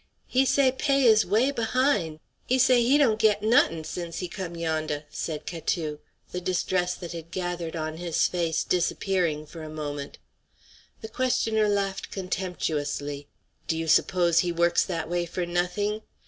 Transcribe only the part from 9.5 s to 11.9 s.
a moment. The questioner